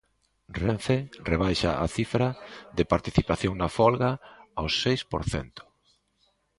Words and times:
Renfe 0.59 0.95
rebaixa 1.31 1.71
a 1.85 1.87
cifra 1.97 2.27
de 2.77 2.83
participación 2.93 3.53
na 3.57 3.69
folga 3.77 4.11
ao 4.57 4.67
seis 4.83 5.01
por 5.11 5.23
cento. 5.33 5.63